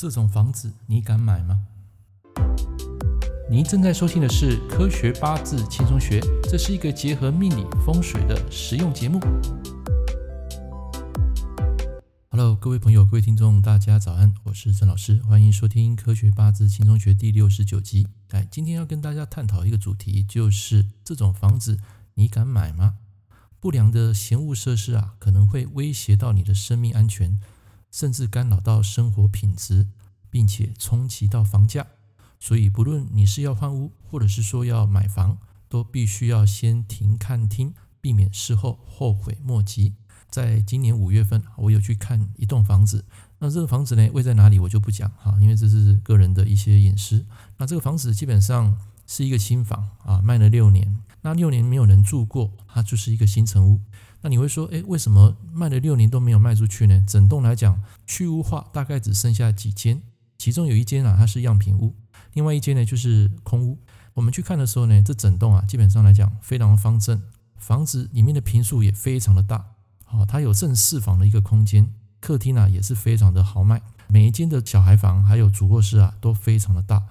[0.00, 1.58] 这种房子你敢买吗？
[3.50, 9.18] 您正在收听的是《科学八字轻松学》，这是一个结合命理风水的实用节目。
[12.30, 18.06] Hello，各位朋友、各位听众，大家早安，我是郑老师，欢迎收听《科学八字轻松学》第六十九集。
[18.28, 21.76] 哎，今天要跟大家探讨一个主题，就是这种房子
[22.14, 22.98] 你敢买吗？
[23.58, 27.40] 不良的嫌恶设施啊，可能会威胁到你的生命安全。
[27.90, 29.86] 甚至干扰到生活品质，
[30.30, 31.86] 并且冲击到房价。
[32.38, 35.38] 所以，不论你是要换屋，或者是说要买房，
[35.68, 39.94] 都必须要先停看听，避免事后后悔莫及。
[40.30, 43.04] 在今年五月份，我有去看一栋房子。
[43.38, 47.24] 那这个房子呢，位在哪里我就不讲哈，因为这是个人的一些隐私。
[47.56, 50.96] 那这个房子基本上是一个新房啊，卖了六年。
[51.22, 53.80] 那六年没有人住过，它就是一个新城屋。
[54.20, 57.04] 那你会说，诶，为什么卖了六年都没有卖出去呢？
[57.06, 60.02] 整栋来讲，去屋化大概只剩下几间，
[60.36, 61.94] 其中有一间啊，它是样品屋，
[62.32, 63.78] 另外一间呢就是空屋。
[64.14, 67.22] 我们去看的时候呢，这整栋啊，基本上来讲非常方正，
[67.56, 69.64] 房子里面的坪数也非常的大，
[70.04, 71.88] 好，它有正四房的一个空间，
[72.20, 77.04] 客厅啊也是非常的豪迈，每一间的小孩房还有主卧室啊都非常的大，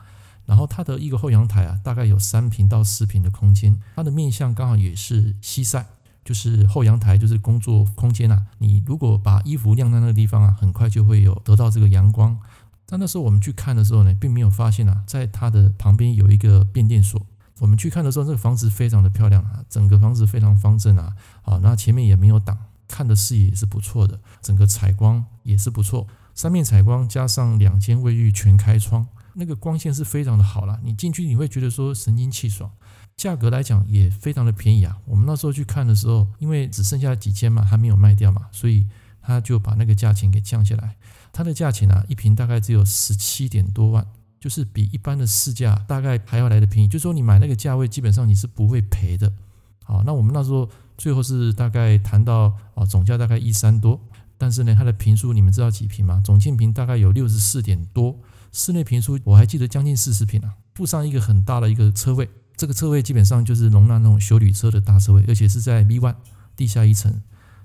[0.45, 5.85] 然后它的一个后阳台啊，大概有三坪到四坪的空间，它的面向刚好也是西晒。
[6.27, 8.45] 就是后阳台，就是工作空间啊。
[8.57, 12.37] 你如果把衣服晾在那个地方啊，很快就会有得到这个阳光。
[12.85, 17.25] 但那时候我们去看的时候呢，并没有发现啊，在它的旁边有一个变电所。
[17.59, 21.15] 我们去看的时候，这个房子非常的漂亮啊，整个房子非常方正啊。
[21.43, 22.57] 啊，那前面也没有挡，
[22.89, 26.05] 看的视野也是不错的，整个采光也是不错。
[26.35, 30.79] 三面采光加上两间卫浴全开窗，那个光线是非常的好了。
[30.83, 32.69] 你进去你会觉得说神清气爽。
[33.17, 34.95] 价格来讲也非常的便宜啊！
[35.05, 38.85] 我们那时候去看的时候，因为只剩下几间嘛，还没有卖掉嘛，所以
[39.19, 40.95] 他就把那个价钱给降下来。
[41.33, 44.05] 它的价钱啊，一瓶大概只有十七点多万，
[44.39, 46.87] 就是比一般的市价大概还要来的便宜。
[46.87, 49.33] 就说你买那个价位，基本上你是不会赔的。
[49.83, 53.99] 好，那我们那时候最后是大概谈到啊，总价大概一三多，
[54.37, 56.21] 但是呢，它的坪数你们知道几瓶吗？
[56.23, 58.19] 总建瓶大概有六十四点多，
[58.51, 62.29] 室内坪数我还记得将近四十坪啊，附上一个很大的一个车位。
[62.57, 66.15] 这个车位基本上就是容纳那种修旅车的大车位，而且是在 V1
[66.55, 67.21] 地下一层。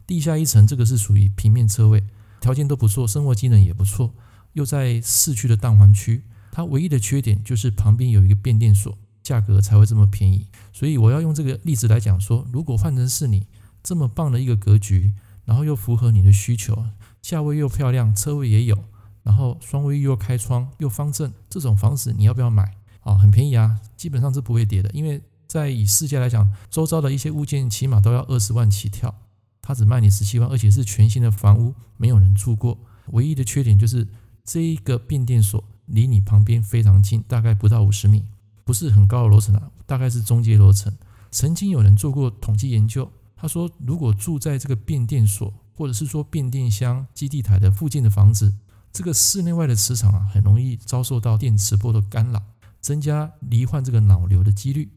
[0.06, 2.04] 地下一层这个是属于平面车位，
[2.40, 4.12] 条件都不错，生活机能也不错，
[4.52, 6.24] 又在市区的蛋黄区。
[6.50, 10.48] 它唯一的缺点就是旁边有一个变电所，价格才会这么便宜。
[10.74, 13.46] 所以我要用这个例子来讲说，如果换成是你
[13.82, 15.14] 这么棒的一个格局，
[15.46, 16.84] 然后又符合你的需求，
[17.22, 18.84] 价位又漂亮，车位也有，
[19.22, 22.76] 然后双卫浴又开窗又方正，这种房子你要不要买？
[23.02, 29.14] 啊，很便宜啊，基本上是不会跌的，因为在以市价来讲，周遭的一些物件起码都要二十万起跳，
[29.60, 32.78] 它只卖你十七万，而且是全新的房屋，没有人住过。
[33.08, 34.06] 唯一的缺点就是
[34.44, 38.24] 这一个变电所离你旁边非常近，大概不到五十米，
[38.64, 40.92] 不是很高的楼层啊，大概是中阶楼层。
[41.30, 48.54] 曾经有人做过统计研究，他说如果住在这个变电所或者是说变电箱基地台的附近的房子，
[48.92, 52.42] 这个室内外的磁场啊，很容易遭受到电磁波的干扰。
[52.82, 54.90] 增加罹患这个脑瘤的几率。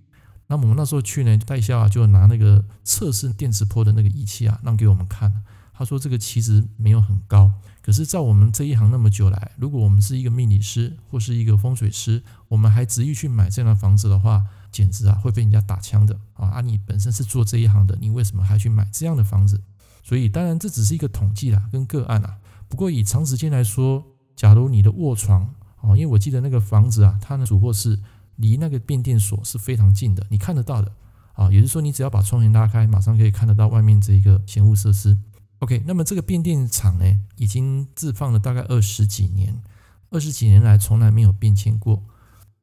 [0.48, 5.32] 那我们那时候去呢，代销啊就拿那个测试电磁波的那个仪器啊，让给我们看。
[5.78, 7.52] 他说这个其实没有很高，
[7.82, 16.48] 可是照我们这一行那么久来，如果我们是一个命理师或是一个风水师，我们还执意去买这样的房子的话，简直啊会被人家打枪的啊！
[16.48, 19.62] 啊，你本身是做这一行的，你为什么还去买这样的房子？
[20.02, 22.38] 所以当然这只是一个统计啦，跟个案啊。
[22.70, 25.54] 不过以长时间来说，假如你的卧床，
[25.88, 28.00] 哦，因为我记得那个房子啊，它的主卧室
[28.38, 30.92] 离那个变电所是非常近的，你看得到的
[31.34, 31.52] 啊。
[31.52, 35.18] 也就是说，你只要把窗帘拉开，马上可以看得到外面这一个嫌物设施。
[35.60, 37.06] OK，那么这个变电厂呢，
[37.38, 39.62] 已经置放了大概二十几年，
[40.10, 42.04] 二十几年来从来没有变迁过。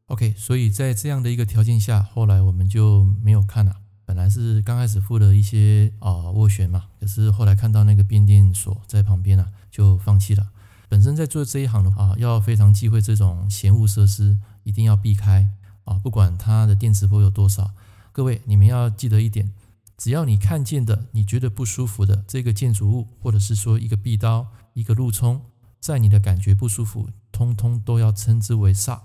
[0.06, 3.77] OK，所以在这样的一个条件下，后来我们就没有看了。
[4.05, 10.50] 本来是刚开始付了一些啊斡旋嘛，可是后来看到那个变电所在旁边啊，就放弃了。
[10.93, 15.49] 本身在做这一行的话，要非常忌讳这种嫌恶设施，一定要避开
[15.85, 15.94] 啊！
[15.94, 17.71] 不管它的电磁波有多少，
[18.12, 19.50] 各位你们要记得一点：
[19.97, 25.41] 只要你看见的你觉得不舒服的这个建筑物，或者是说一个壁刀、一个路冲，
[25.81, 29.00] 在你的感觉不舒服，通通都要称之为煞。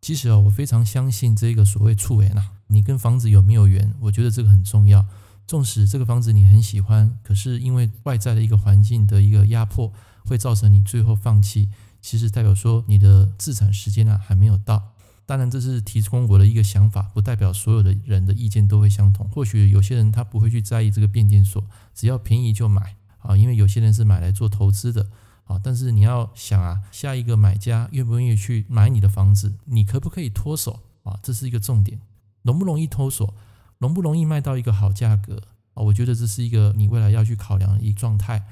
[0.00, 3.92] 其实啊，我非常相信这个所谓触缘呐，你跟房子有没有缘？
[4.02, 5.04] 我觉得这个很重要。
[5.48, 9.92] 纵使这个房子你很喜欢，可是因为外在的一个环境的一个压迫。
[10.26, 11.68] 会造成你最后放弃，
[12.02, 14.92] 其实代表说你的自产时间啊还没有到。
[15.24, 19.28] 当然这是提供我的一个想法，不代表所有的人的意见都会相同。
[19.28, 21.64] 或许有些人他不会去在意这个变电所，
[21.94, 25.08] 只要便宜就买啊，因为有些人是买来做投资的，
[25.46, 31.18] 啊，但是你要想啊，下一个买家愿不愿意去买你的房子，你可不可以脱手啊？
[31.24, 31.98] 这是一个重点，
[32.42, 33.34] 容不容易脱手，
[33.78, 35.42] 容不容易卖到一个好价格
[35.74, 35.82] 啊？
[35.82, 38.46] 我觉得这是一个你未来要去考量的一个状态。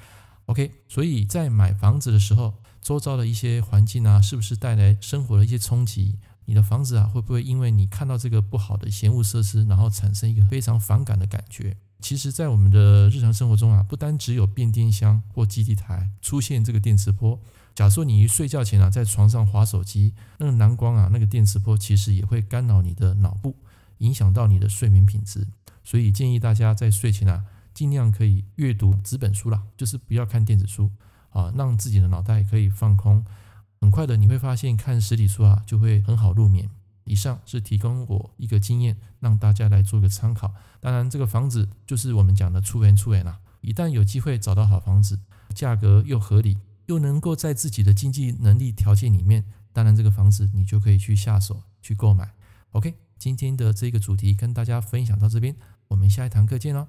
[0.46, 6.18] OK，所以在买房子的时候，周遭的一些环境啊，是不是带来生活的一些冲击？
[6.44, 11.76] 你的房子啊，会不会因为你看到这个不好的嫌恶设施，然后产生一个非常反感的感觉？
[12.00, 17.40] 其实，在我们的日常生活中啊，不单只有变电箱或基地台出现这个电磁波。
[17.74, 23.56] 假如说你一睡觉前啊，在床上划手机，那个蓝光啊，那个电磁波其实也会干扰你的脑部，
[23.98, 25.46] 影响到你的睡眠品质。
[25.82, 27.42] 所以建议大家在睡前啊，
[27.74, 30.90] 尽量可以阅读纸本书啦，就是不要看电子书
[31.30, 33.24] 啊，让自己的脑袋可以放空。
[33.80, 36.70] 很快的，你会发现看实体书啊，就会很好入眠。
[37.04, 40.54] 以上是提供我一个经验，让大家来做个参考。
[40.80, 43.40] 当然，这个房子就是我们讲的出缘出缘啦。
[43.60, 45.20] 一旦有机会找到好房子，
[45.54, 46.56] 价格又合理，
[46.86, 52.32] 又能够在自己的经济能力条件里面，当然这个房子你就可以去下手去购买。
[52.70, 55.54] OK，今天的这个主题跟大家分享到这边，
[55.88, 56.88] 我们下一堂课见喽，